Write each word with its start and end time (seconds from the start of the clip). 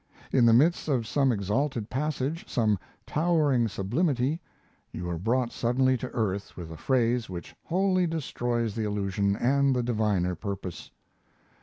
In 0.31 0.47
the 0.47 0.51
midst 0.53 0.87
of 0.87 1.05
some 1.05 1.31
exalted 1.31 1.91
passage, 1.91 2.49
some 2.49 2.79
towering 3.05 3.67
sublimity, 3.67 4.41
you 4.91 5.07
are 5.07 5.19
brought 5.19 5.51
suddenly 5.51 5.95
to 5.97 6.09
earth 6.09 6.57
with 6.57 6.71
a 6.71 6.75
phrase 6.75 7.29
which 7.29 7.55
wholly 7.65 8.07
destroys 8.07 8.73
the 8.73 8.83
illusion 8.83 9.35
and 9.35 9.75
the 9.75 9.83
diviner 9.83 10.33
purpose. 10.33 10.89